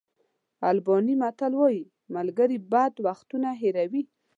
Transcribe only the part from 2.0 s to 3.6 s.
ملګري بد وختونه